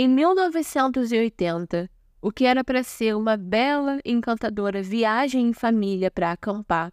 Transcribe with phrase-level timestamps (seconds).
[0.00, 1.90] Em 1980,
[2.22, 6.92] o que era para ser uma bela e encantadora viagem em família para acampar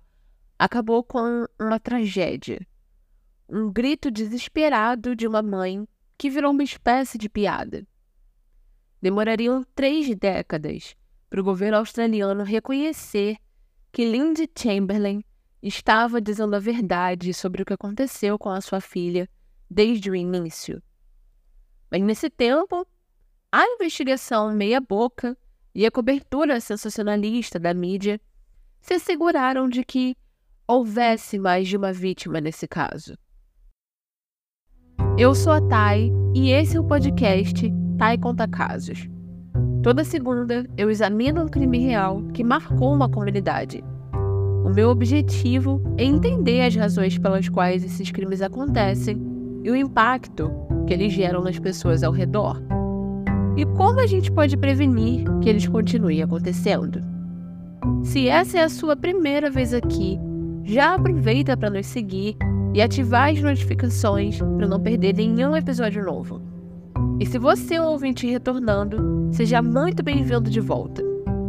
[0.58, 2.66] acabou com uma tragédia.
[3.48, 5.88] Um grito desesperado de uma mãe
[6.18, 7.86] que virou uma espécie de piada.
[9.00, 10.96] Demorariam três décadas
[11.30, 13.38] para o governo australiano reconhecer
[13.92, 15.24] que Lindsay Chamberlain
[15.62, 19.30] estava dizendo a verdade sobre o que aconteceu com a sua filha
[19.70, 20.82] desde o início.
[21.92, 22.84] Mas nesse tempo,
[23.52, 25.38] a investigação meia-boca
[25.74, 28.20] e a cobertura sensacionalista da mídia
[28.82, 30.16] se asseguraram de que
[30.68, 33.18] houvesse mais de uma vítima nesse caso.
[35.18, 39.08] Eu sou a Thay e esse é o podcast Thay Conta Casos.
[39.82, 43.84] Toda segunda eu examino um crime real que marcou uma comunidade.
[44.66, 49.18] O meu objetivo é entender as razões pelas quais esses crimes acontecem
[49.64, 50.52] e o impacto
[50.88, 52.62] que eles geram nas pessoas ao redor.
[53.58, 57.02] E como a gente pode prevenir que eles continuem acontecendo?
[58.04, 60.20] Se essa é a sua primeira vez aqui,
[60.64, 62.36] já aproveita para nos seguir
[62.74, 66.42] e ativar as notificações para não perder nenhum episódio novo.
[67.20, 71.02] E se você é um ouvinte retornando, seja muito bem-vindo de volta.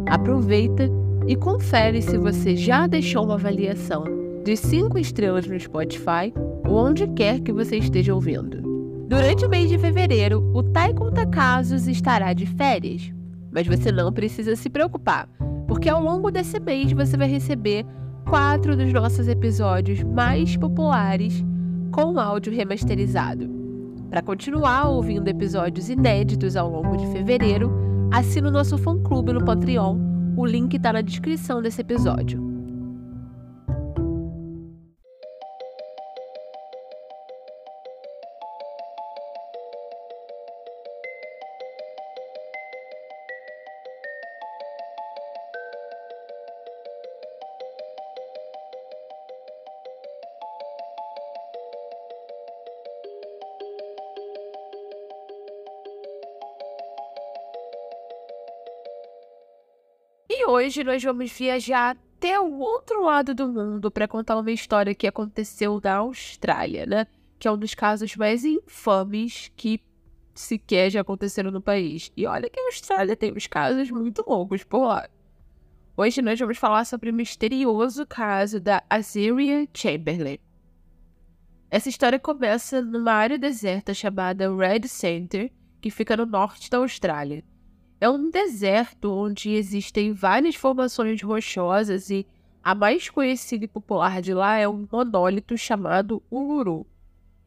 [0.07, 0.89] Aproveita
[1.27, 4.05] e confere se você já deixou uma avaliação
[4.45, 6.33] de 5 estrelas no Spotify
[6.65, 8.66] ou onde quer que você esteja ouvindo.
[9.07, 13.09] Durante o mês de fevereiro, o Tai Conta Casos estará de férias.
[13.49, 15.29] Mas você não precisa se preocupar,
[15.65, 17.85] porque ao longo desse mês você vai receber
[18.27, 21.41] quatro dos nossos episódios mais populares
[21.89, 23.49] com áudio remasterizado.
[24.09, 27.71] Para continuar ouvindo episódios inéditos ao longo de fevereiro,
[28.11, 29.97] assina o nosso fã-clube no Patreon.
[30.35, 32.46] O link está na descrição desse episódio.
[60.39, 64.93] E hoje nós vamos viajar até o outro lado do mundo para contar uma história
[64.93, 67.07] que aconteceu na Austrália, né?
[67.39, 69.81] Que é um dos casos mais infames que
[70.35, 72.11] sequer já aconteceram no país.
[72.15, 75.09] E olha que a Austrália tem uns casos muito loucos por lá.
[75.97, 80.37] Hoje nós vamos falar sobre o misterioso caso da Azaria Chamberlain.
[81.71, 87.43] Essa história começa numa área deserta chamada Red Center, que fica no norte da Austrália.
[87.99, 92.27] É um deserto onde existem várias formações rochosas e
[92.63, 96.85] a mais conhecida e popular de lá é um monólito chamado Uluru.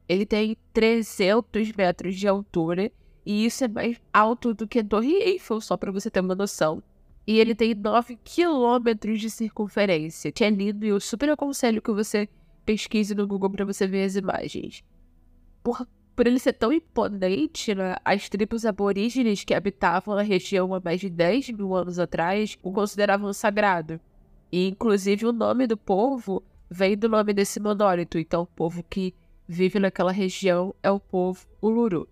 [0.08, 2.90] Ele tem 300 metros de altura
[3.24, 6.34] e isso é mais alto do que a Torre Eiffel, só para você ter uma
[6.34, 6.82] noção.
[7.24, 11.92] E ele tem 9 quilômetros de circunferência, que é lindo e eu super aconselho que
[11.92, 12.28] você
[12.66, 14.82] pesquise no Google para você ver as imagens.
[15.62, 20.80] Por por ele ser tão imponente, né, as tribos aborígenes que habitavam a região há
[20.80, 24.00] mais de 10 mil anos atrás o consideravam sagrado.
[24.52, 28.18] E, inclusive, o nome do povo vem do nome desse monólito.
[28.18, 29.14] Então, o povo que
[29.46, 32.08] vive naquela região é o povo Uluru.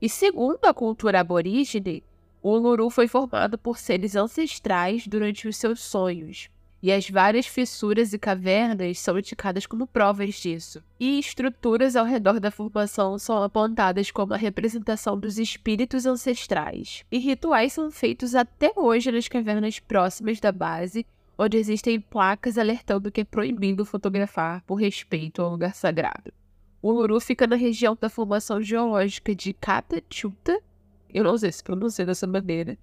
[0.00, 2.02] E segundo a cultura aborígene,
[2.42, 6.50] o Uluru foi formado por seres ancestrais durante os seus sonhos
[6.86, 10.80] e as várias fissuras e cavernas são indicadas como provas disso.
[11.00, 17.02] E estruturas ao redor da formação são apontadas como a representação dos espíritos ancestrais.
[17.10, 21.04] E rituais são feitos até hoje nas cavernas próximas da base,
[21.36, 26.32] onde existem placas alertando que é proibido fotografar por respeito ao lugar sagrado.
[26.80, 30.60] O Uluru fica na região da formação geológica de Catachuta,
[31.12, 32.78] eu não sei se pronuncia dessa maneira,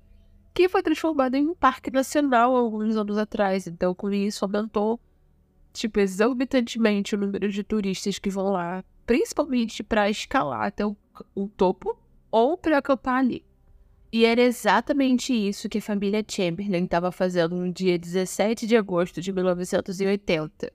[0.54, 3.66] que foi transformado em um parque nacional alguns anos atrás.
[3.66, 5.00] Então, com isso, aumentou,
[5.74, 10.96] tipo, exorbitantemente o número de turistas que vão lá, principalmente para escalar até o,
[11.34, 11.98] o topo
[12.30, 13.44] ou para acampar ali.
[14.12, 19.20] E era exatamente isso que a família Chamberlain estava fazendo no dia 17 de agosto
[19.20, 20.72] de 1980.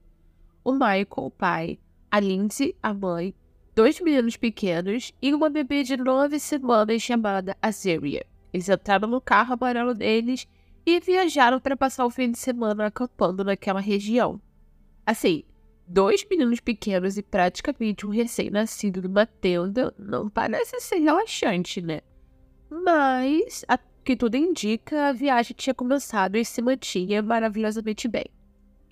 [0.65, 1.79] O Michael, o pai,
[2.11, 3.33] a Lindsay, a mãe,
[3.77, 8.27] dois meninos pequenos e uma bebê de nove semanas chamada Azaria.
[8.59, 10.49] Eles entraram no carro amarelo deles
[10.85, 14.41] e viajaram para passar o fim de semana acampando naquela região.
[15.07, 15.45] Assim,
[15.87, 22.01] dois meninos pequenos e praticamente um recém-nascido numa tenda não parece ser relaxante, né?
[22.69, 28.25] Mas, a que tudo indica, a viagem tinha começado e se mantinha maravilhosamente bem.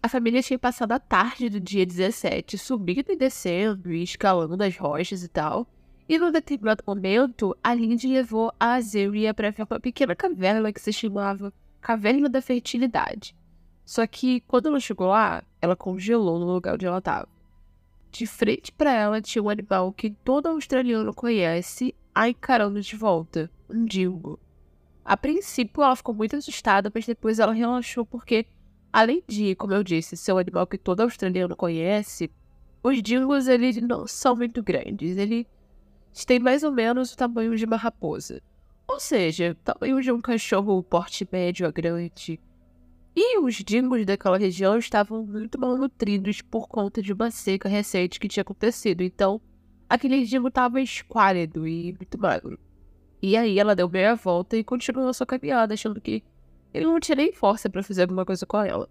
[0.00, 4.76] A família tinha passado a tarde do dia 17 subindo e descendo e escalando as
[4.76, 5.66] rochas e tal,
[6.08, 10.80] E num determinado momento, a Lindy levou a Azeria para ver uma pequena caverna que
[10.80, 13.34] se chamava Caverna da Fertilidade.
[13.84, 17.28] Só que quando ela chegou lá, ela congelou no lugar onde ela estava.
[18.12, 23.50] De frente para ela tinha um animal que todo australiano conhece, a encarando de volta,
[23.68, 24.38] um dingo.
[25.04, 28.46] A princípio ela ficou muito assustada, mas depois ela relaxou porque,
[28.92, 32.30] além de, como eu disse, ser um animal que todo australiano conhece,
[32.82, 35.16] os dingos eles não são muito grandes.
[36.16, 38.40] Eles têm mais ou menos o tamanho de uma raposa.
[38.88, 42.40] Ou seja, tamanho de um cachorro porte médio a grande.
[43.14, 48.18] E os dingos daquela região estavam muito mal nutridos por conta de uma seca recente
[48.18, 49.02] que tinha acontecido.
[49.02, 49.42] Então,
[49.86, 52.58] aquele dingo estava esquálido e muito magro.
[53.20, 56.24] E aí ela deu meia volta e continuou sua caminhada, achando que
[56.72, 58.88] ele não tinha nem força para fazer alguma coisa com ela.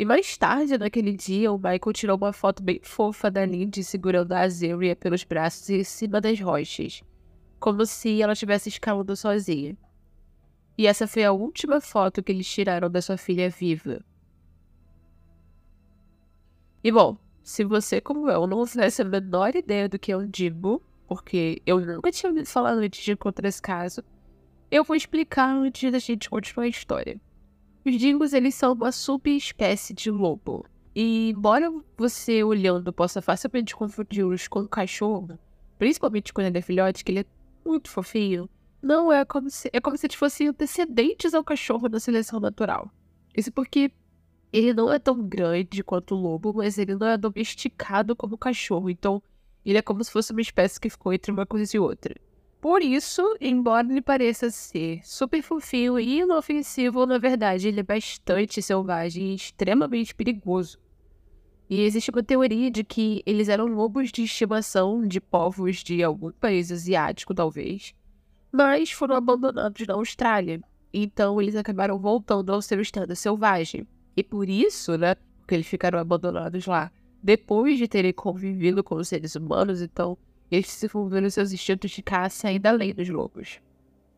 [0.00, 4.32] E mais tarde, naquele dia, o Michael tirou uma foto bem fofa da Lindy segurando
[4.32, 7.02] a Azeria pelos braços em cima das rochas,
[7.58, 9.76] como se ela estivesse escalando sozinha.
[10.78, 14.02] E essa foi a última foto que eles tiraram da sua filha viva.
[16.82, 20.82] E bom, se você, como eu, não tivesse a menor ideia do que é Dimbo,
[21.06, 24.02] porque eu nunca tinha ouvido falar antes de encontrar esse caso,
[24.70, 27.20] eu vou explicar antes da gente continuar a história.
[27.84, 30.66] Os dingos, eles são uma subespécie de lobo.
[30.94, 35.38] E embora você olhando possa facilmente confundi-los com um cachorro,
[35.78, 37.24] principalmente quando ele é filhote, que ele é
[37.64, 38.50] muito fofinho,
[38.82, 42.90] não é como se é como se eles fossem antecedentes ao cachorro na seleção natural.
[43.34, 43.92] Isso porque
[44.52, 48.38] ele não é tão grande quanto o lobo, mas ele não é domesticado como o
[48.38, 49.22] cachorro, então
[49.64, 52.14] ele é como se fosse uma espécie que ficou entre uma coisa e outra.
[52.60, 58.60] Por isso, embora ele pareça ser super fofinho e inofensivo, na verdade ele é bastante
[58.60, 60.78] selvagem e extremamente perigoso.
[61.70, 66.32] E existe uma teoria de que eles eram lobos de estimação de povos de algum
[66.32, 67.94] país asiático, talvez,
[68.52, 70.60] mas foram abandonados na Austrália.
[70.92, 73.86] Então eles acabaram voltando ao seu estado selvagem.
[74.14, 76.92] E por isso, né, porque eles ficaram abandonados lá,
[77.22, 80.18] depois de terem convivido com os seres humanos, então
[80.50, 83.60] eles desenvolveram seus instintos de caça além dos lobos.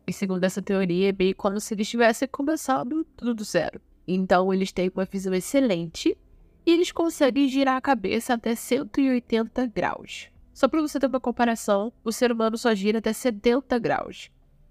[0.05, 3.79] E segundo essa teoria, é bem como se eles tivessem começado tudo do zero.
[4.07, 6.17] Então eles têm uma visão excelente
[6.65, 10.29] e eles conseguem girar a cabeça até 180 graus.
[10.53, 14.29] Só para você ter uma comparação, o ser humano só gira até 70 graus.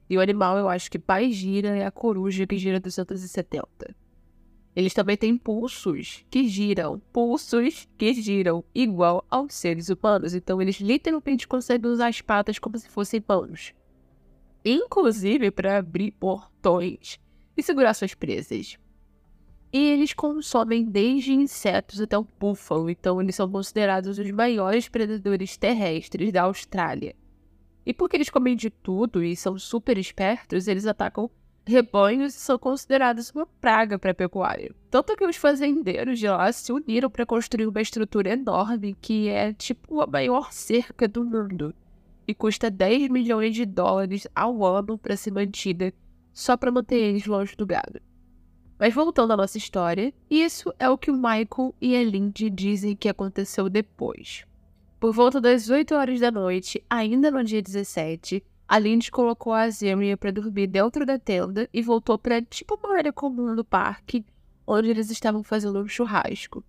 [0.08, 3.94] E o animal, eu acho que mais gira é a coruja, que gira 270.
[4.74, 10.34] Eles também têm pulsos que giram, pulsos que giram igual aos seres humanos.
[10.34, 13.74] Então eles literalmente conseguem usar as patas como se fossem manos.
[14.64, 17.20] Inclusive para abrir portões
[17.56, 18.78] e segurar suas presas.
[19.72, 25.56] E eles consomem desde insetos até o búfalo, então eles são considerados os maiores predadores
[25.56, 27.16] terrestres da Austrália.
[27.84, 31.30] E porque eles comem de tudo e são super espertos, eles atacam
[31.64, 34.74] rebanhos são considerados uma praga para a pecuária.
[34.90, 39.52] Tanto que os fazendeiros de lá se uniram para construir uma estrutura enorme que é
[39.52, 41.74] tipo a maior cerca do mundo
[42.26, 45.92] e custa 10 milhões de dólares ao ano para ser mantida
[46.32, 48.00] só para manter eles longe do gado.
[48.78, 52.96] Mas voltando à nossa história, isso é o que o Michael e a Lindy dizem
[52.96, 54.44] que aconteceu depois.
[54.98, 58.42] Por volta das 8 horas da noite, ainda no dia 17,
[58.72, 62.96] a Lindy colocou a Azemia para dormir dentro da tenda e voltou para tipo uma
[62.96, 64.24] área comum do parque,
[64.66, 66.64] onde eles estavam fazendo um churrasco.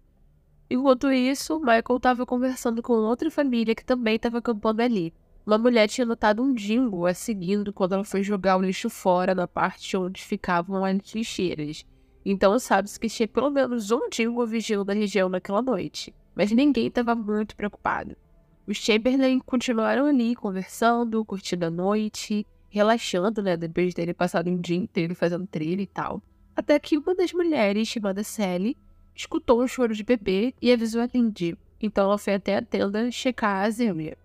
[0.69, 5.13] Enquanto isso, Michael estava conversando com outra família que também estava acampando ali.
[5.45, 9.33] Uma mulher tinha notado um dingo a seguindo quando ela foi jogar o lixo fora
[9.33, 11.85] na parte onde ficavam as lixeiras.
[12.25, 16.13] Então sabe-se que tinha pelo menos um dingo vigiando a região naquela noite.
[16.35, 18.17] Mas ninguém estava muito preocupado.
[18.65, 23.57] Os Chamberlain continuaram ali conversando, curtindo a noite, relaxando, né?
[23.57, 26.23] Depois dele passado um dia inteiro fazendo trilha e tal.
[26.55, 28.77] Até que uma das mulheres, chamada Sally,
[29.13, 31.57] escutou um choro de bebê e avisou a Lindy.
[31.81, 34.17] Então ela foi até a tenda checar a Zélia.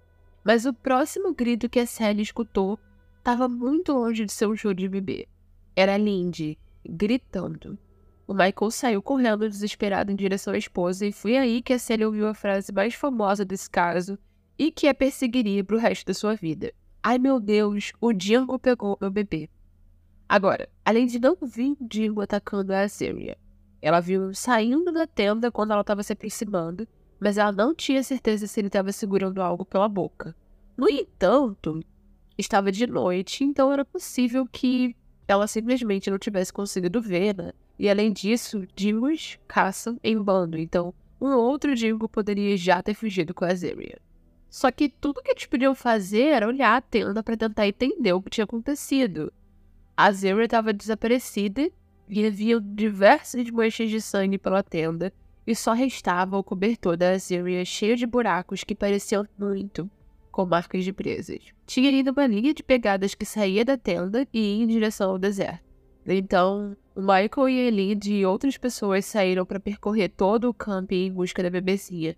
[0.45, 2.79] Mas o próximo grito que a Sally escutou
[3.19, 5.27] estava muito longe de ser um choro de bebê.
[5.75, 6.57] Era a Lindy,
[6.89, 7.77] gritando.
[8.25, 12.05] O Michael saiu correndo desesperado em direção à esposa e foi aí que a Sally
[12.05, 14.17] ouviu a frase mais famosa desse caso
[14.59, 16.73] e que a perseguiria para o resto da sua vida.
[17.03, 19.49] Ai meu Deus, o Dingo pegou meu bebê.
[20.29, 23.39] Agora, além de não vir o Dingo atacando a Assyria,
[23.81, 26.87] ela viu saindo da tenda quando ela estava se aproximando,
[27.21, 30.35] mas ela não tinha certeza se ele estava segurando algo pela boca.
[30.77, 31.81] No entanto,
[32.37, 34.95] estava de noite, então era possível que
[35.27, 37.53] ela simplesmente não tivesse conseguido ver, né?
[37.79, 43.33] E além disso, Dingos caçam em bando, então um outro Dingo poderia já ter fugido
[43.33, 44.01] com a Azria.
[44.51, 48.23] Só que tudo que eles podiam fazer era olhar a tenda para tentar entender o
[48.23, 49.33] que tinha acontecido.
[49.97, 51.71] A Zero estava desaparecida
[52.09, 55.13] e havia diversas manchas de sangue pela tenda
[55.47, 59.91] e só restava o cobertor da Azyria cheio de buracos que pareciam muito
[60.31, 61.53] com marcas de presas.
[61.67, 65.19] Tinha ainda uma linha de pegadas que saía da tenda e ia em direção ao
[65.19, 65.65] deserto.
[66.07, 71.43] Então, Michael e Elin e outras pessoas saíram para percorrer todo o camping em busca
[71.43, 72.17] da bebezinha.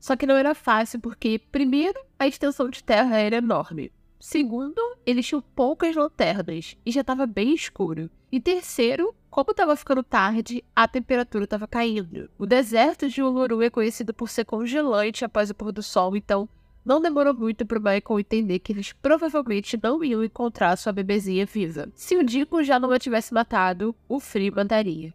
[0.00, 3.92] Só que não era fácil porque, primeiro, a extensão de terra era enorme.
[4.18, 8.10] Segundo, eles tinham poucas lanternas e já estava bem escuro.
[8.32, 12.30] E terceiro, como estava ficando tarde, a temperatura estava caindo.
[12.38, 16.48] O deserto de Uluru é conhecido por ser congelante após o pôr do sol, então
[16.84, 21.44] não demorou muito para o Michael entender que eles provavelmente não iam encontrar sua bebezinha
[21.44, 21.88] viva.
[21.94, 25.14] Se o Dico já não a tivesse matado, o frio mataria.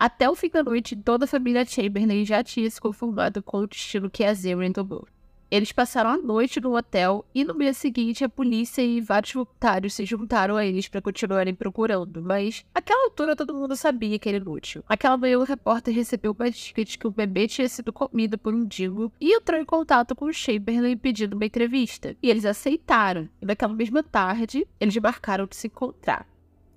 [0.00, 3.66] Até o fim da noite, toda a família Chamberlain já tinha se conformado com o
[3.66, 5.06] destino que a Zeren tomou.
[5.50, 9.92] Eles passaram a noite no hotel e no dia seguinte a polícia e vários voluntários
[9.92, 14.38] se juntaram a eles para continuarem procurando, mas naquela altura todo mundo sabia que era
[14.38, 14.82] inútil.
[14.88, 18.54] Aquela manhã o repórter recebeu uma dica de que o bebê tinha sido comido por
[18.54, 22.16] um dingo e entrou em contato com o Chamberlain pedindo uma entrevista.
[22.22, 26.26] E eles aceitaram, e naquela mesma tarde eles marcaram de se encontrar.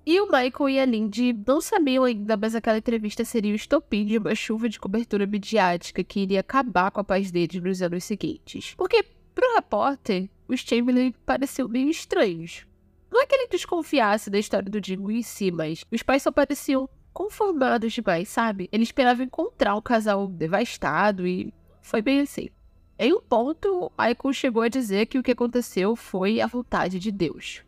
[0.06, 4.04] E o Michael e a Lindy não sabiam ainda, mas aquela entrevista seria o estopim
[4.04, 8.04] de uma chuva de cobertura midiática que iria acabar com a paz deles nos anos
[8.04, 8.74] seguintes.
[8.74, 9.02] Porque,
[9.34, 12.66] pro repórter, os Chamberlain pareciam meio estranhos.
[13.10, 16.30] Não é que ele desconfiasse da história do Dingo em si, mas os pais só
[16.30, 18.68] pareciam conformados demais, sabe?
[18.70, 22.50] Ele esperava encontrar o casal devastado e foi bem assim.
[22.98, 27.10] Em um ponto, Michael chegou a dizer que o que aconteceu foi a vontade de
[27.10, 27.62] Deus.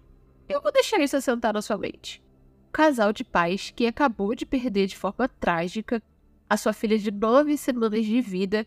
[0.46, 2.25] Eu vou deixar isso assentar na sua mente
[2.76, 6.02] casal de pais que acabou de perder de forma trágica
[6.46, 8.66] a sua filha de nove semanas de vida,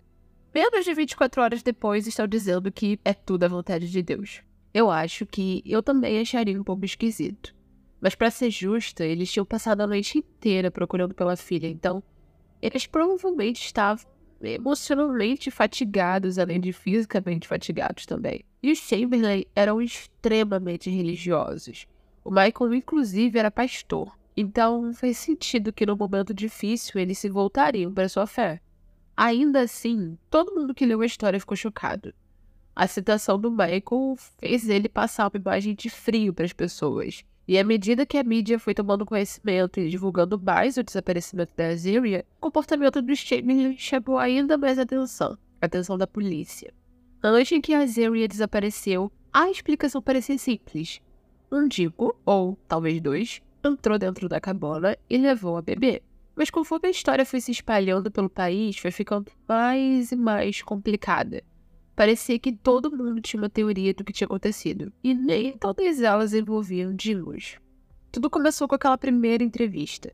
[0.51, 4.41] menos de 24 horas depois estão dizendo que é tudo a vontade de Deus.
[4.73, 7.55] Eu acho que eu também acharia um pouco esquisito.
[8.01, 12.01] Mas para ser justa, eles tinham passado a noite inteira procurando pela filha, então
[12.59, 14.09] eles provavelmente estavam
[14.41, 18.43] emocionalmente fatigados, além de fisicamente fatigados também.
[18.63, 21.85] E os Chamberlain eram extremamente religiosos.
[22.29, 24.15] O Michael, inclusive, era pastor.
[24.37, 28.61] Então, fez sentido que no momento difícil eles se voltariam para sua fé.
[29.17, 32.13] Ainda assim, todo mundo que leu a história ficou chocado.
[32.75, 37.25] A citação do Michael fez ele passar uma imagem de frio para as pessoas.
[37.47, 41.69] E à medida que a mídia foi tomando conhecimento e divulgando mais o desaparecimento da
[41.69, 46.71] Azyria, o comportamento dos Chamberlain chamou ainda mais atenção, a atenção da polícia.
[47.23, 51.01] Na noite em que a Azyria desapareceu, a explicação parecia simples.
[51.51, 56.01] Um Dico, ou talvez dois, entrou dentro da cabana e levou a bebê.
[56.35, 61.43] Mas conforme a história foi se espalhando pelo país, foi ficando mais e mais complicada.
[61.95, 66.33] Parecia que todo mundo tinha uma teoria do que tinha acontecido, e nem todas elas
[66.33, 67.57] envolviam Dingos.
[68.11, 70.13] Tudo começou com aquela primeira entrevista,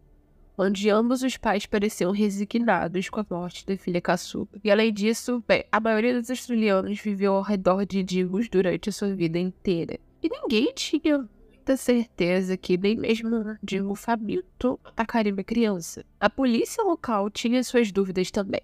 [0.58, 4.48] onde ambos os pais pareciam resignados com a morte da filha caçula.
[4.64, 8.92] E além disso, bem, a maioria dos australianos viveu ao redor de Dingos durante a
[8.92, 10.00] sua vida inteira.
[10.26, 16.04] E ninguém tinha muita certeza que nem mesmo de um faminto atacaria uma criança.
[16.20, 18.62] A polícia local tinha suas dúvidas também.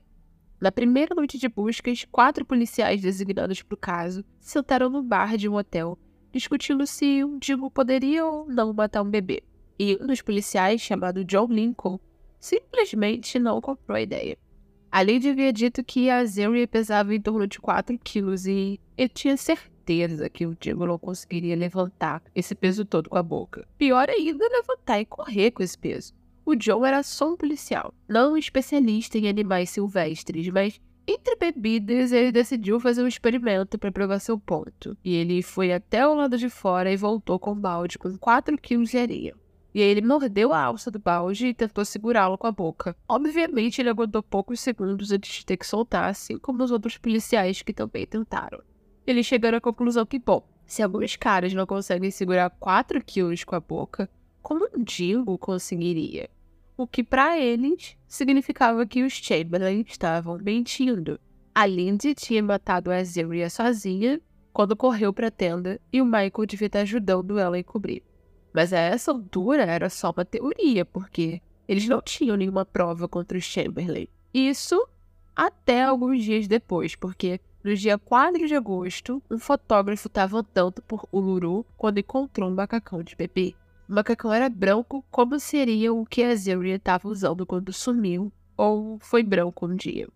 [0.60, 5.48] Na primeira noite de buscas, quatro policiais designados para o caso sentaram no bar de
[5.48, 6.00] um hotel,
[6.32, 9.44] discutindo se um Digo poderia ou não matar um bebê.
[9.78, 12.00] E um dos policiais, chamado John Lincoln,
[12.40, 14.36] simplesmente não comprou a ideia.
[14.92, 19.10] Além de havia dito que a Zeri pesava em torno de 4 quilos e ele
[19.10, 23.68] tinha certeza certeza que o Diego não conseguiria levantar esse peso todo com a boca.
[23.78, 26.14] Pior ainda, levantar e correr com esse peso.
[26.46, 32.12] O John era só um policial, não um especialista em animais silvestres, mas entre bebidas
[32.12, 34.98] ele decidiu fazer um experimento para provar seu ponto.
[35.04, 38.58] E ele foi até o lado de fora e voltou com um balde com 4
[38.58, 39.36] quilos de areia.
[39.74, 42.96] E aí ele mordeu a alça do balde e tentou segurá-lo com a boca.
[43.08, 47.62] Obviamente, ele aguentou poucos segundos antes de ter que soltar, assim como os outros policiais
[47.62, 48.62] que também tentaram
[49.06, 53.56] eles chegaram à conclusão que, bom, se alguns caras não conseguem segurar 4 quilos com
[53.56, 54.10] a boca,
[54.42, 56.30] como um Dingo conseguiria?
[56.78, 61.20] O que para eles significava que os Chamberlain estavam mentindo.
[61.54, 64.22] A Lindsay tinha matado a Azyria sozinha
[64.54, 68.02] quando correu para a tenda e o Michael devia estar ajudando ela a encobrir.
[68.54, 73.38] Mas a essa altura era só uma teoria, porque eles não tinham nenhuma prova contra
[73.38, 74.08] os Chamberlain.
[74.34, 74.88] Isso
[75.36, 81.08] até alguns dias depois, porque no dia 4 de agosto, um fotógrafo estava andando por
[81.12, 83.56] Uluru quando encontrou um macacão de bebê.
[83.88, 88.98] O macacão era branco, como seria o que a Zeria estava usando quando sumiu, ou
[89.00, 90.08] foi branco um dia.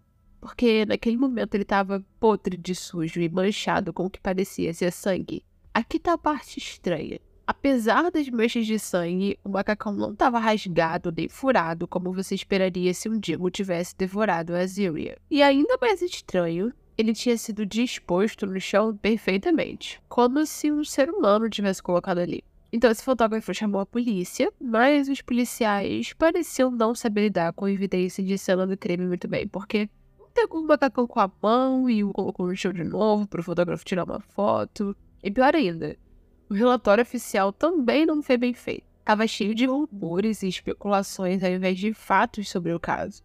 [0.46, 4.92] porque naquele momento ele estava podre de sujo e manchado com o que parecia ser
[4.92, 5.44] sangue.
[5.74, 7.20] Aqui tá a parte estranha.
[7.48, 12.94] Apesar das manchas de sangue, o macacão não estava rasgado nem furado como você esperaria
[12.94, 15.18] se um Digo tivesse devorado a Zyria.
[15.32, 21.10] E ainda mais estranho, ele tinha sido disposto no chão perfeitamente, como se um ser
[21.10, 22.44] humano tivesse colocado ali.
[22.72, 28.24] Então esse fotógrafo chamou a polícia, mas os policiais pareciam não saber lidar com evidência
[28.24, 29.90] de cena do crime muito bem, porque
[30.34, 33.44] pegou o macacão com a mão e o colocou no chão de novo para o
[33.44, 34.96] fotógrafo tirar uma foto.
[35.24, 35.98] E pior ainda,
[36.50, 38.84] o relatório oficial também não foi bem feito.
[39.00, 43.24] Estava cheio de rumores e especulações ao invés de fatos sobre o caso.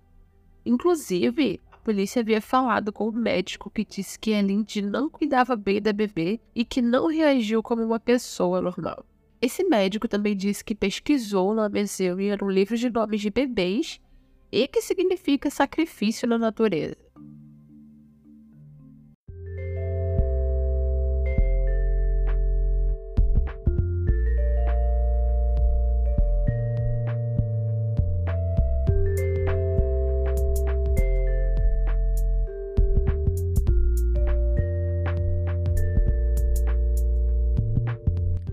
[0.64, 5.56] Inclusive, a polícia havia falado com o médico que disse que a Lindy não cuidava
[5.56, 9.04] bem da bebê e que não reagiu como uma pessoa normal.
[9.42, 14.00] Esse médico também disse que pesquisou no Amazônia no livro de nomes de bebês
[14.52, 16.96] e que significa sacrifício na natureza.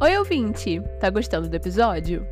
[0.07, 0.81] Oi, ouvinte!
[1.01, 2.25] Tá gostando do episódio?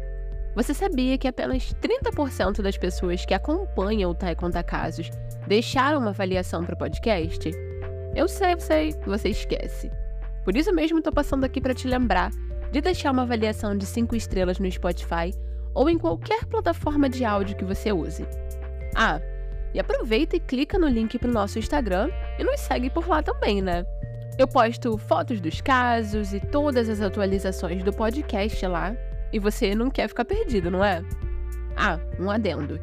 [0.55, 5.11] Você sabia que apenas 30% das pessoas que acompanham o Tai Conta Casos
[5.45, 7.51] deixaram uma avaliação para o podcast?
[8.15, 9.91] Eu sei, eu sei, você esquece.
[10.45, 12.31] Por isso mesmo estou passando aqui para te lembrar
[12.71, 15.33] de deixar uma avaliação de 5 estrelas no Spotify
[15.73, 18.25] ou em qualquer plataforma de áudio que você use.
[18.95, 19.19] Ah,
[19.73, 23.21] e aproveita e clica no link para o nosso Instagram e nos segue por lá
[23.21, 23.85] também, né?
[24.37, 28.93] Eu posto fotos dos casos e todas as atualizações do podcast lá.
[29.31, 31.01] E você não quer ficar perdido, não é?
[31.77, 32.77] Ah, um adendo.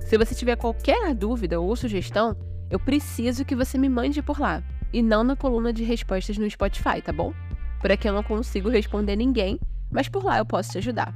[0.00, 2.34] Se você tiver qualquer dúvida ou sugestão,
[2.70, 4.62] eu preciso que você me mande por lá.
[4.94, 7.34] E não na coluna de respostas no Spotify, tá bom?
[7.82, 11.14] Por aqui eu não consigo responder ninguém, mas por lá eu posso te ajudar.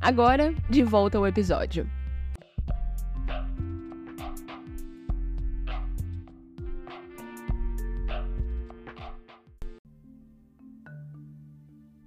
[0.00, 1.88] Agora, de volta ao episódio.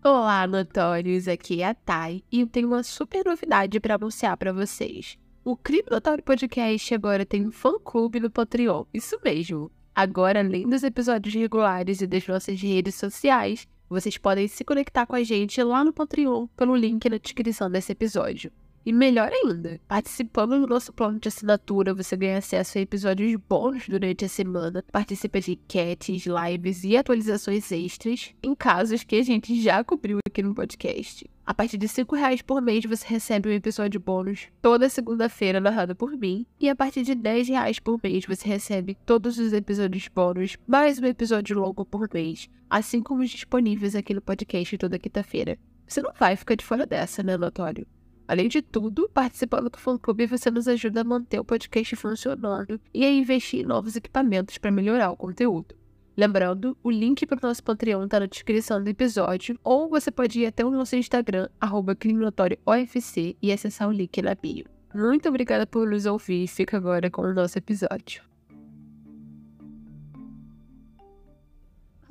[0.06, 1.30] Olá, notórios!
[1.30, 5.18] Aqui é a Thay e eu tenho uma super novidade para anunciar para vocês.
[5.46, 9.72] O Crime Notório Podcast agora tem um fã-clube no Patreon, isso mesmo.
[9.96, 15.16] Agora, além dos episódios regulares e das nossas redes sociais, vocês podem se conectar com
[15.16, 18.52] a gente lá no Patreon pelo link na descrição desse episódio.
[18.86, 23.88] E melhor ainda, participando do nosso plano de assinatura, você ganha acesso a episódios bônus
[23.88, 29.62] durante a semana, participa de enquetes, lives e atualizações extras em casos que a gente
[29.62, 31.26] já cobriu aqui no podcast.
[31.46, 35.96] A partir de R$ reais por mês você recebe um episódio bônus toda segunda-feira narrado
[35.96, 36.46] por mim.
[36.60, 41.00] E a partir de R$ reais por mês você recebe todos os episódios bônus, mais
[41.00, 45.58] um episódio longo por mês, assim como os disponíveis aqui no podcast toda quinta-feira.
[45.88, 47.86] Você não vai ficar de fora dessa, né, Notório?
[48.28, 52.80] Além de tudo, participando do fã clube você nos ajuda a manter o podcast funcionando
[52.94, 55.76] e a investir em novos equipamentos para melhorar o conteúdo.
[56.16, 60.40] Lembrando, o link para o nosso Patreon está na descrição do episódio, ou você pode
[60.40, 61.98] ir até o nosso Instagram, arroba
[63.42, 64.66] e acessar o link na bio.
[64.94, 68.33] Muito obrigada por nos ouvir e fica agora com o nosso episódio.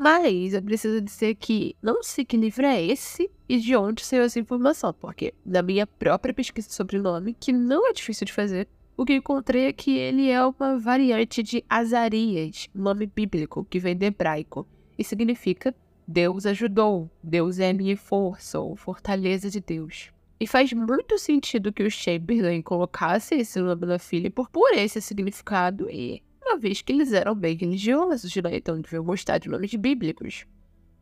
[0.02, 4.24] Mas eu preciso dizer que não sei que livro é esse e de onde saiu
[4.24, 8.32] essa informação, porque na minha própria pesquisa sobre o nome, que não é difícil de
[8.32, 13.78] fazer, o que encontrei é que ele é uma variante de Azarias, nome bíblico que
[13.78, 14.66] vem do hebraico
[14.98, 15.72] e significa
[16.04, 20.10] Deus ajudou, Deus é minha força ou fortaleza de Deus.
[20.40, 25.00] E faz muito sentido que o Chamberlain colocasse esse nome na filha por, por esse
[25.00, 26.20] significado e
[26.52, 28.56] uma vez que eles eram bem religiosos, né?
[28.56, 30.46] Então deviam gostar de nomes bíblicos.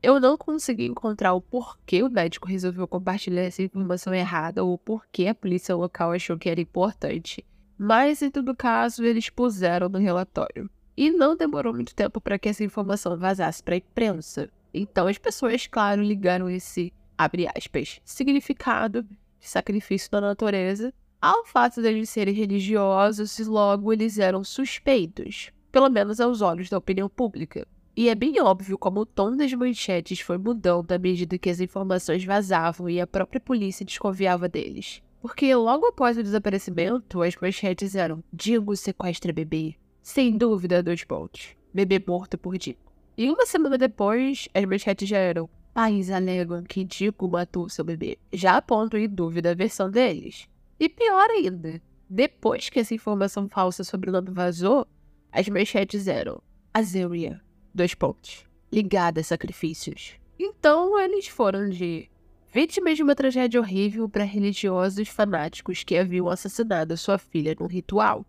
[0.01, 4.79] Eu não consegui encontrar o porquê o médico resolveu compartilhar essa informação errada ou o
[4.79, 7.45] porquê a polícia local achou que era importante.
[7.77, 10.71] Mas, em todo caso, eles puseram no relatório.
[10.97, 14.49] E não demorou muito tempo para que essa informação vazasse para a imprensa.
[14.73, 21.83] Então, as pessoas, claro, ligaram esse, abre aspas, significado de sacrifício da natureza ao fato
[21.83, 27.66] deles serem religiosos e logo eles eram suspeitos, pelo menos aos olhos da opinião pública.
[27.96, 31.61] E é bem óbvio como o tom das manchetes foi mudando à medida que as
[31.61, 35.02] informações vazavam e a própria polícia desconfiava deles.
[35.20, 39.74] Porque logo após o desaparecimento, as manchetes eram Digo sequestra bebê.
[40.02, 41.48] Sem dúvida, dois pontos.
[41.74, 42.78] Bebê morto por Digo.
[43.18, 48.18] E uma semana depois, as manchetes já eram Pais alegam que Digo matou seu bebê.
[48.33, 50.48] Já ponto em dúvida a versão deles.
[50.81, 54.88] E pior ainda, depois que essa informação falsa sobre o nome vazou,
[55.31, 57.40] As manchetes eram Azeria,
[57.75, 60.14] dois pontos, ligada a sacrifícios.
[60.38, 62.09] Então eles foram de
[62.51, 68.25] vítimas de uma tragédia horrível para religiosos fanáticos que haviam assassinado sua filha num ritual.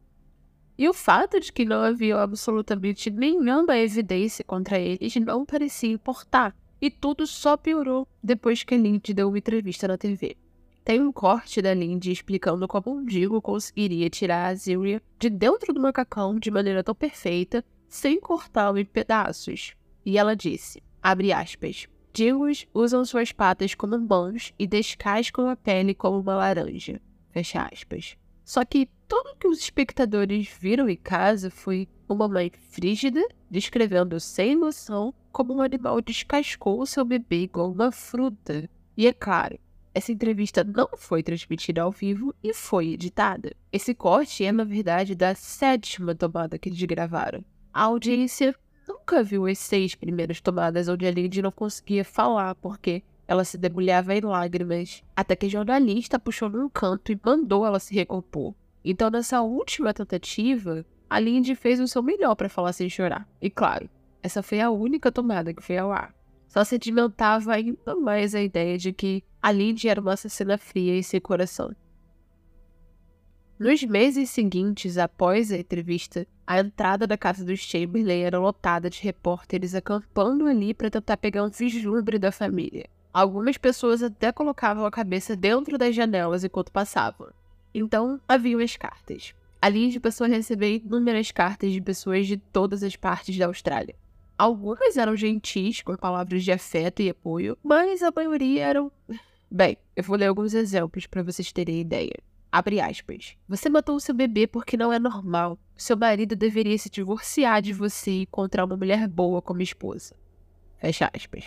[0.78, 6.54] E o fato de que não havia absolutamente nenhuma evidência contra eles não parecia importar,
[6.82, 10.36] e tudo só piorou depois que Lindy deu uma entrevista na TV.
[10.84, 15.74] Tem um corte da Lindy explicando como um Digo conseguiria tirar a Zyria de dentro
[15.74, 19.74] do macacão de maneira tão perfeita, sem cortá-lo em pedaços.
[20.04, 25.94] E ela disse, abre aspas, Digos usam suas patas como mãos e descascam a pele
[25.94, 27.00] como uma laranja.
[27.32, 28.17] Fecha aspas.
[28.44, 34.56] Só que tudo que os espectadores viram em casa foi uma mãe frígida descrevendo sem
[34.56, 38.70] noção como um animal descascou seu bebê igual uma fruta.
[38.98, 39.58] E é claro,
[39.93, 43.54] essa entrevista não foi transmitida ao vivo e foi editada.
[43.71, 47.43] Esse corte é, na verdade, da sétima tomada que eles gravaram.
[47.73, 48.56] A audiência
[48.88, 53.58] nunca viu as seis primeiras tomadas onde a Lindy não conseguia falar porque ela se
[53.58, 58.54] debulhava em lágrimas, até que a jornalista puxou num canto e mandou ela se recompor.
[58.84, 63.27] Então, nessa última tentativa, a Lindy fez o seu melhor para falar sem chorar.
[63.41, 63.89] E claro,
[64.23, 66.13] essa foi a única tomada que foi ao ar.
[66.52, 71.02] Só sedimentava ainda mais a ideia de que a Lindy era uma assassina fria e
[71.02, 71.74] sem coração.
[73.58, 79.02] Nos meses seguintes, após a entrevista, a entrada da casa dos Chamberlain era lotada de
[79.02, 82.90] repórteres acampando ali para tentar pegar um vislumbre da família.
[83.14, 87.30] Algumas pessoas até colocavam a cabeça dentro das janelas enquanto passavam.
[87.74, 89.34] Então, haviam as cartas.
[89.62, 93.46] A linha de passou a receber inúmeras cartas de pessoas de todas as partes da
[93.46, 93.96] Austrália.
[94.41, 98.91] Algumas eram gentis, com palavras de afeto e apoio, mas a maioria eram.
[99.51, 102.15] Bem, eu vou ler alguns exemplos para vocês terem ideia.
[102.51, 103.38] Abre aspas.
[103.47, 105.60] Você matou o seu bebê porque não é normal.
[105.77, 110.15] Seu marido deveria se divorciar de você e encontrar uma mulher boa como esposa.
[110.80, 111.45] Fecha aspas.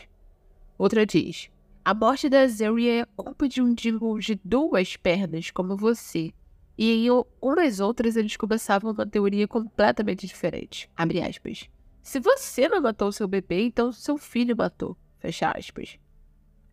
[0.79, 1.51] Outra diz:
[1.85, 6.33] a morte da Zeria é culpa de um Dingo de duas pernas como você.
[6.79, 10.89] E em umas outras eles começavam uma teoria completamente diferente.
[10.97, 11.69] Abre aspas.
[12.05, 14.95] Se você não matou seu bebê, então seu filho matou.
[15.19, 15.99] Fecha aspas.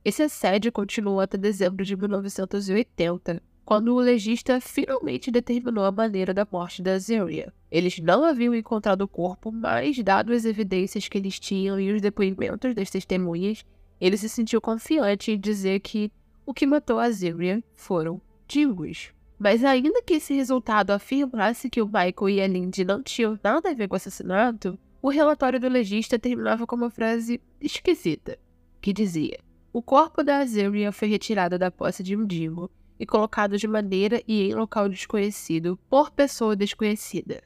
[0.04, 6.46] Esse assédio continuou até dezembro de 1980, quando o legista finalmente determinou a maneira da
[6.52, 7.54] morte da Zeria.
[7.72, 12.02] Eles não haviam encontrado o corpo, mas, dado as evidências que eles tinham e os
[12.02, 13.64] depoimentos das testemunhas,
[14.02, 16.12] ele se sentiu confiante em dizer que
[16.46, 19.14] o que matou a Zyria foram Dingos.
[19.40, 23.70] Mas ainda que esse resultado afirmasse que o Michael e a Lindy não tinham nada
[23.70, 28.38] a ver com o assassinato, o relatório do legista terminava com uma frase esquisita,
[28.80, 29.40] que dizia:
[29.74, 34.22] O corpo da Azeria foi retirado da posse de um Dingo e colocado de maneira
[34.28, 37.42] e em local desconhecido por pessoa desconhecida.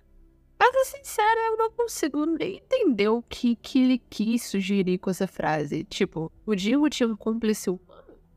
[0.57, 5.09] Pra ser sincera, eu não consigo nem entender o que, que ele quis sugerir com
[5.09, 5.83] essa frase.
[5.85, 7.85] Tipo, o Dingo tinha um cúmplice humano.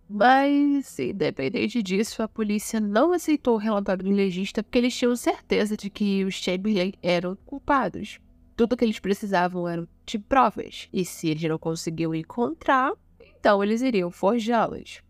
[0.08, 5.76] Mas, independente disso, a polícia não aceitou o relatório do legista porque eles tinham certeza
[5.76, 8.18] de que os Chamberlain eram culpados.
[8.58, 10.88] Tudo que eles precisavam eram de provas.
[10.92, 15.00] E se eles não conseguiam encontrar, então eles iriam forjá-las.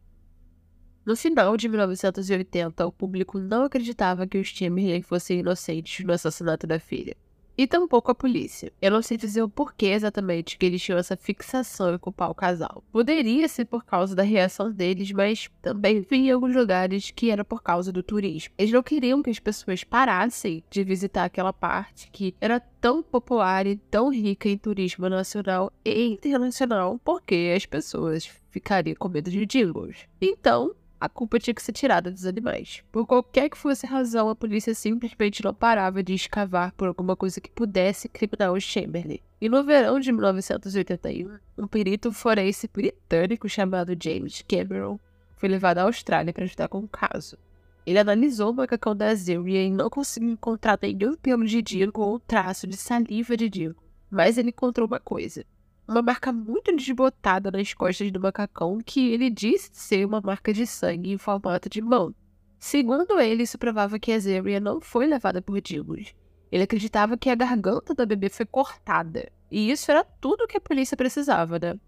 [1.02, 6.66] No final de 1980, o público não acreditava que os Chamberlain fossem inocentes no assassinato
[6.66, 7.16] da filha.
[7.59, 8.73] E tampouco a polícia.
[8.81, 12.35] Eu não sei dizer o porquê exatamente que eles tinham essa fixação em culpar o
[12.35, 12.85] casal.
[12.92, 17.44] Poderia ser por causa da reação deles, mas também vi em alguns lugares que era
[17.44, 18.55] por causa do turismo.
[18.57, 23.66] Eles não queriam que as pessoas parassem de visitar aquela parte que era tão popular
[23.66, 29.44] e tão rica em turismo nacional e internacional, porque as pessoas ficariam com medo de
[29.44, 30.07] dingos.
[30.21, 32.82] Então, a culpa tinha que ser tirada dos animais.
[32.90, 37.14] Por qualquer que fosse a razão, a polícia simplesmente não parava de escavar por alguma
[37.14, 39.20] coisa que pudesse criminar os Chamberlain.
[39.40, 44.98] E no verão de 1981, um perito forense britânico chamado James Cameron
[45.37, 47.38] foi levado à Austrália para ajudar com o caso.
[47.87, 52.18] Ele analisou o macacão da Azeria e não conseguiu encontrar nenhum pelo de Diego ou
[52.18, 53.82] traço de saliva de Diego.
[54.11, 55.44] Mas ele encontrou uma coisa
[55.88, 60.66] uma marca muito desbotada nas costas do macacão que ele disse ser uma marca de
[60.66, 62.14] sangue em formato de mão.
[62.59, 66.14] Segundo ele, isso provava que a Zeria não foi levada por Digos.
[66.53, 69.33] Ele acreditava que a garganta da bebê foi cortada.
[69.51, 71.81] E isso era tudo que a polícia precisava, né?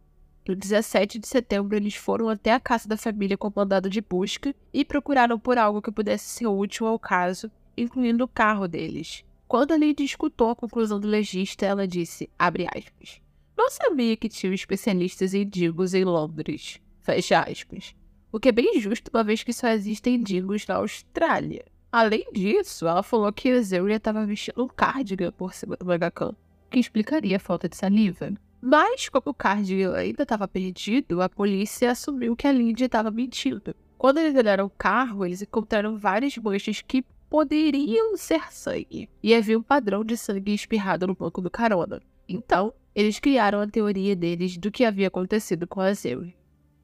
[0.49, 4.55] No 17 de setembro, eles foram até a casa da família com mandado de busca
[4.73, 9.25] e procuraram por algo que pudesse ser útil ao caso, incluindo o carro deles.
[9.47, 13.21] Quando a Lady escutou a conclusão do legista, ela disse, aspas,
[13.61, 16.81] não sabia que tinham especialistas em digos em Londres.
[17.03, 17.95] Fecha aspas.
[18.33, 21.67] O que é bem justo, uma vez que só existem digos na Austrália.
[21.93, 26.35] Além disso, ela falou que a Zeria estava vestindo um cardigan por cima do macacão,
[26.71, 28.33] que explicaria a falta de saliva.
[28.63, 33.75] Mas, como o cardigan ainda estava perdido, a polícia assumiu que a Lindy estava mentindo.
[33.99, 39.11] Quando eles olharam o carro, eles encontraram várias manchas que poderiam ser sangue.
[39.23, 42.01] E havia um padrão de sangue espirrado no banco do carona.
[42.27, 46.35] Então, eles criaram a teoria deles do que havia acontecido com a Zeria.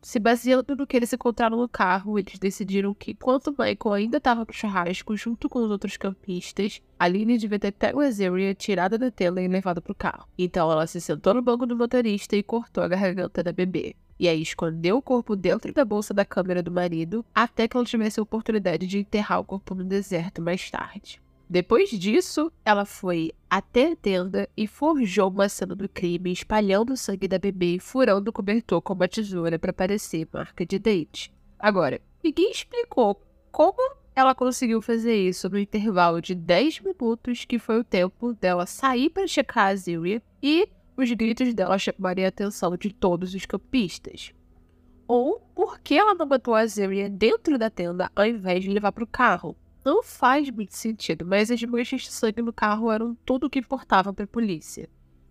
[0.07, 4.45] Se baseando no que eles encontraram no carro, eles decidiram que, enquanto Michael ainda estava
[4.45, 9.11] no churrasco junto com os outros campistas, Aline devia ter pego a Zeria, tirada da
[9.11, 10.29] tela e levado para o carro.
[10.39, 13.97] Então ela se sentou no banco do motorista e cortou a garganta da bebê.
[14.17, 17.85] E aí escondeu o corpo dentro da bolsa da câmera do marido, até que ela
[17.85, 21.21] tivesse a oportunidade de enterrar o corpo no deserto mais tarde.
[21.49, 26.97] Depois disso, ela foi até a tenda e forjou uma cena do crime, espalhando o
[26.97, 31.33] sangue da bebê e furando o cobertor com uma tesoura para parecer marca de dente.
[31.57, 33.21] Agora, ninguém explicou
[33.53, 33.79] como
[34.15, 39.11] ela conseguiu fazer isso no intervalo de 10 minutos, que foi o tempo dela sair
[39.11, 44.33] para checar a Ziria, e os gritos dela chamarem a atenção de todos os campistas.
[45.07, 48.91] Ou por que ela não matou a Ziria dentro da tenda ao invés de levar
[48.91, 49.57] para o carro?
[49.87, 53.61] Não faz muito sentido, mas as manchas de sangue no carro eram tudo o que
[53.61, 54.91] importava para a polícia.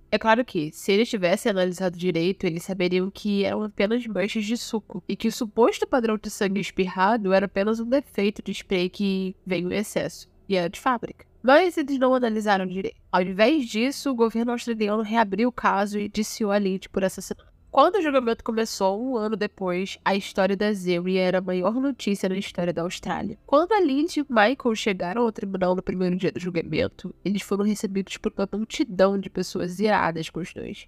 [0.10, 4.56] É claro que, se eles tivessem analisado direito, eles saberiam que eram apenas manchas de
[4.56, 8.89] suco e que o suposto padrão de sangue espirrado era apenas um defeito de spray
[8.89, 11.26] que veio em excesso e era de fábrica.
[11.44, 12.96] Mas eles não analisaram direito.
[13.12, 17.55] Ao invés disso, o governo australiano reabriu o caso e disse a Lynch por assassinato.
[17.75, 22.29] Quando o julgamento começou, um ano depois, a história da Zeri era a maior notícia
[22.29, 23.38] na história da Austrália.
[23.45, 27.65] Quando a Lindsay e Michael chegaram ao tribunal no primeiro dia do julgamento, eles foram
[27.65, 30.88] recebidos por uma multidão de pessoas iradas com os dois,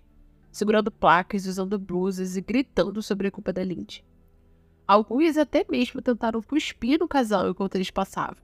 [0.50, 4.02] segurando placas, usando blusas e gritando sobre a culpa da Lindsay.
[4.88, 8.38] Alguns até mesmo tentaram cuspir no casal enquanto eles passavam.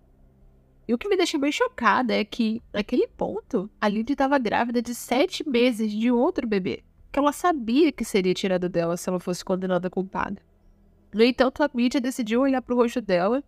[0.86, 4.82] E o que me deixa bem chocada é que, naquele ponto, a Lindsay estava grávida
[4.82, 9.20] de sete meses de outro bebê que ela sabia que seria tirado dela se ela
[9.20, 10.42] fosse condenada culpada.
[11.14, 13.44] No entanto, a mídia decidiu olhar para o rosto dela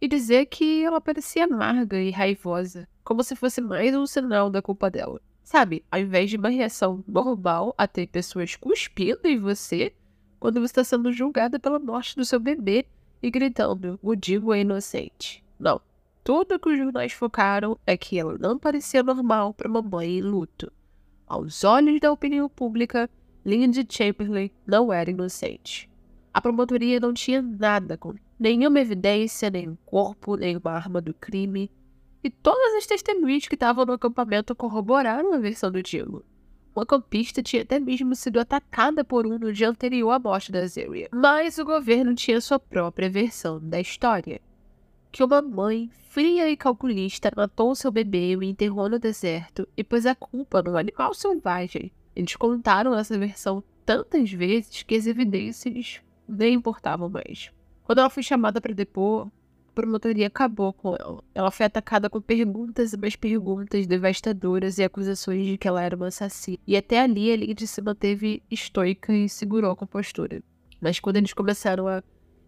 [0.00, 4.62] e dizer que ela parecia amarga e raivosa, como se fosse mais um sinal da
[4.62, 5.20] culpa dela.
[5.42, 9.92] Sabe, ao invés de uma reação normal a ter pessoas cuspindo em você
[10.38, 12.86] quando você está sendo julgada pela morte do seu bebê
[13.20, 15.44] e gritando: o Digo é inocente.
[15.58, 15.80] Não.
[16.22, 20.22] Tudo que os jornais focaram é que ela não parecia normal para uma mãe em
[20.22, 20.72] luto.
[21.32, 23.08] Aos olhos da opinião pública,
[23.42, 25.88] Lindsay Chamberlain não era inocente.
[26.30, 31.14] A promotoria não tinha nada com nenhuma evidência, nem um corpo, nem uma arma do
[31.14, 31.70] crime,
[32.22, 36.22] e todas as testemunhas que estavam no acampamento corroboraram a versão do Diego.
[36.76, 40.66] Uma campista tinha até mesmo sido atacada por um no dia anterior à morte da
[40.66, 41.08] Zeria.
[41.10, 44.38] Mas o governo tinha sua própria versão da história
[45.12, 49.84] que uma mãe fria e calculista matou seu bebê e o enterrou no deserto e
[49.84, 51.92] pôs a culpa no animal selvagem.
[52.16, 57.50] Eles contaram essa versão tantas vezes que as evidências nem importavam mais.
[57.84, 59.26] Quando ela foi chamada para depor,
[59.68, 61.22] a promotoria acabou com ela.
[61.34, 65.96] Ela foi atacada com perguntas e mais perguntas devastadoras e acusações de que ela era
[65.96, 66.58] uma assassina.
[66.66, 70.42] E até ali a Lindy se manteve estoica e segurou a compostura.
[70.80, 72.02] Mas quando eles começaram a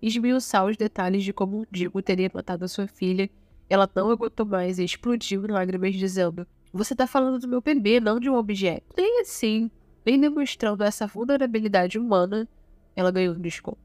[0.07, 3.31] esmiuçar os detalhes de como o Digo teria matado a sua filha.
[3.69, 8.01] Ela não aguentou mais e explodiu em lágrimas, dizendo: Você tá falando do meu bebê,
[8.01, 8.95] não de um objeto.
[8.97, 9.71] Nem assim,
[10.05, 12.47] nem demonstrando essa vulnerabilidade humana,
[12.95, 13.79] ela ganhou um desconto.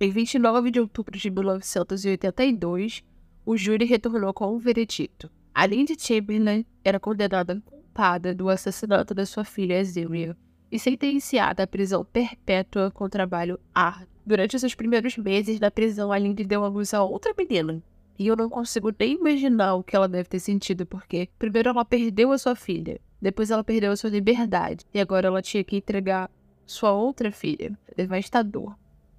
[0.00, 3.04] Em 29 de outubro de 1982,
[3.44, 5.30] o júri retornou com um veredito.
[5.54, 10.34] A Lindy Chamberlain era condenada culpada do assassinato da sua filha Azeria
[10.72, 16.18] e sentenciada à prisão perpétua com trabalho árduo Durante seus primeiros meses na prisão, a
[16.18, 17.82] Lindy deu a luz a outra menina.
[18.18, 21.84] E eu não consigo nem imaginar o que ela deve ter sentido, porque primeiro ela
[21.84, 25.76] perdeu a sua filha, depois ela perdeu a sua liberdade, e agora ela tinha que
[25.76, 26.30] entregar
[26.66, 27.76] sua outra filha.
[27.96, 28.76] Devastador.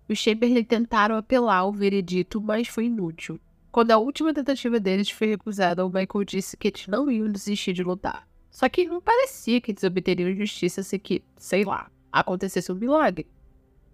[0.08, 3.40] Os Chamberlain tentaram apelar ao veredito, mas foi inútil.
[3.72, 7.74] Quando a última tentativa deles foi recusada, o Michael disse que eles não iam desistir
[7.74, 8.28] de lutar.
[8.52, 13.26] Só que não parecia que eles obteriam justiça se que, sei lá, acontecesse um milagre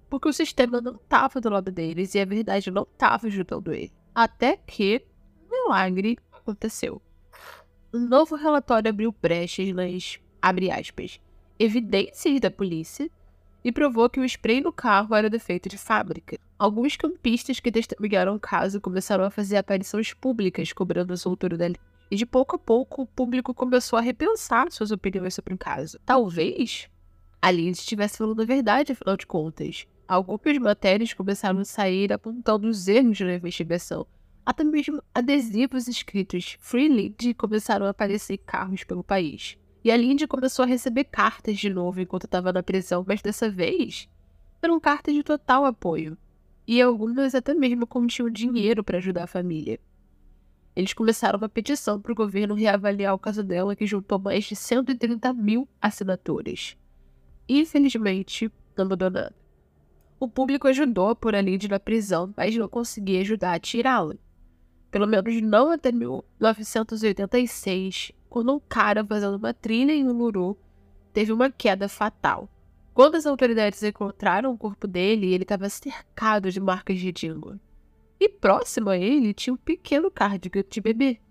[0.10, 3.92] porque o sistema não estava do lado deles e a verdade não estava ajudando ele.
[4.14, 5.06] Até que
[5.46, 7.02] um milagre aconteceu.
[7.94, 11.20] Um novo relatório abriu brechas nas, abre aspas,
[11.60, 13.10] evidências da polícia
[13.64, 16.38] e provou que o spray no carro era defeito de fábrica.
[16.58, 21.68] Alguns campistas que testemunharam o caso começaram a fazer aparições públicas cobrando a soltura da
[22.10, 26.00] E de pouco a pouco, o público começou a repensar suas opiniões sobre o caso.
[26.06, 26.90] Talvez
[27.42, 29.86] a Lindsay estivesse falando a verdade, afinal de contas.
[30.08, 34.08] Algumas matérias começaram a sair apontando os erros na investigação,
[34.46, 39.58] Até mesmo adesivos escritos Free Lindy começaram a aparecer carros pelo país.
[39.84, 43.50] E a Lindy começou a receber cartas de novo enquanto estava na prisão, mas dessa
[43.50, 44.08] vez
[44.62, 46.18] eram cartas de total apoio.
[46.66, 49.78] E algumas até mesmo continham dinheiro para ajudar a família.
[50.74, 54.56] Eles começaram uma petição para o governo reavaliar o caso dela, que juntou mais de
[54.56, 56.78] 130 mil assinaturas.
[57.50, 59.47] Infelizmente, não mudou nada.
[60.20, 64.16] O público ajudou a pôr a Lindy na prisão, mas não conseguia ajudar a tirá-la.
[64.90, 70.58] Pelo menos não até 1986, quando um cara fazendo uma trilha em Uluru
[71.14, 72.50] teve uma queda fatal.
[72.96, 77.60] Quando as autoridades encontraram o corpo dele, ele estava cercado de marcas de dingo.
[78.20, 81.22] E próximo a ele tinha um pequeno cardigan de bebê.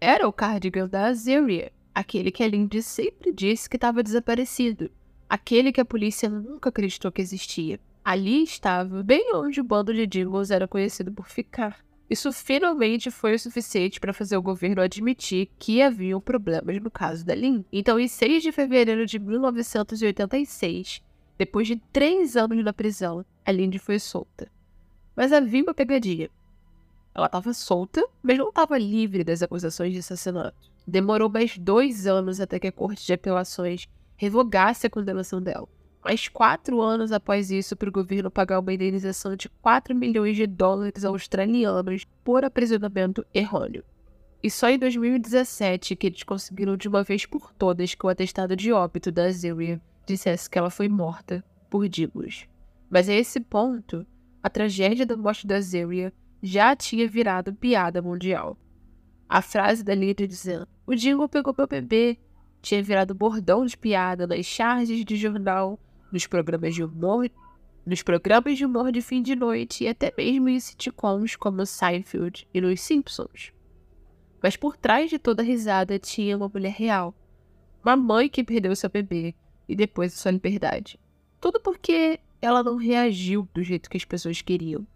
[0.00, 4.90] Era o cardigan da Azeria, aquele que a Lindy sempre disse que estava desaparecido.
[5.28, 7.78] Aquele que a polícia nunca acreditou que existia.
[8.04, 11.78] Ali estava, bem onde o bando de Dingles era conhecido por ficar.
[12.10, 17.24] Isso finalmente foi o suficiente para fazer o governo admitir que haviam problemas no caso
[17.24, 17.62] da Lynn.
[17.72, 21.00] Então, em 6 de fevereiro de 1986,
[21.38, 24.50] depois de três anos na prisão, a Lindy foi solta.
[25.14, 26.28] Mas havia uma pegadinha.
[27.14, 30.70] Ela estava solta, mas não estava livre das acusações de assassinato.
[30.86, 35.68] Demorou mais dois anos até que a Corte de Apelações revogasse a condenação dela.
[36.04, 40.46] Mais quatro anos após isso, para o governo pagar uma indenização de 4 milhões de
[40.46, 43.84] dólares australianos por aprisionamento errôneo.
[44.42, 48.56] E só em 2017 que eles conseguiram de uma vez por todas que o atestado
[48.56, 52.48] de óbito da Azeria dissesse que ela foi morta por Digos.
[52.90, 54.04] Mas a esse ponto,
[54.42, 56.12] a tragédia da morte da Zeria
[56.42, 58.58] já tinha virado piada mundial.
[59.28, 62.18] A frase da Lydia dizendo: O Dingo pegou meu bebê
[62.62, 65.78] tinha virado bordão de piada nas charges de jornal,
[66.12, 67.30] nos programas de humor,
[67.84, 72.46] nos programas de humor de fim de noite e até mesmo em sitcoms como Seinfeld
[72.52, 73.52] e nos Simpsons.
[74.42, 77.14] Mas por trás de toda a risada tinha uma mulher real,
[77.82, 79.34] uma mãe que perdeu seu bebê
[79.68, 81.00] e depois sua liberdade.
[81.40, 84.86] Tudo porque ela não reagiu do jeito que as pessoas queriam.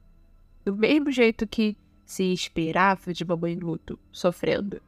[0.65, 4.81] Do mesmo jeito que se esperava de uma mãe em luto, sofrendo.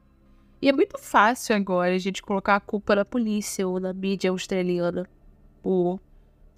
[0.61, 4.31] E é muito fácil agora a gente colocar a culpa na polícia ou na mídia
[4.31, 5.09] australiana
[5.63, 6.01] por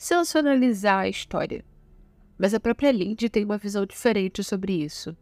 [0.00, 1.62] sensacionalizar a história.
[2.38, 5.14] Mas a própria Lindy tem uma visão diferente sobre isso.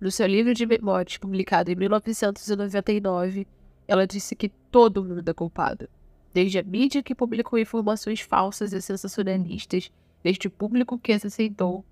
[0.00, 3.46] No seu livro de memórias, publicado em 1999,
[3.86, 5.86] ela disse que todo mundo é culpado.
[6.32, 11.84] Desde a mídia que publicou informações falsas e sensacionalistas, desde o público que as aceitou,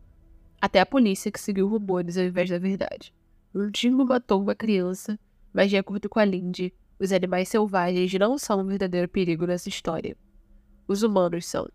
[0.58, 3.12] até a polícia que seguiu rumores ao invés da verdade.
[3.54, 5.18] Um dingo matou uma criança,
[5.52, 9.68] mas de acordo com a Lindy, os animais selvagens não são um verdadeiro perigo nessa
[9.68, 10.16] história.
[10.88, 11.68] Os humanos são.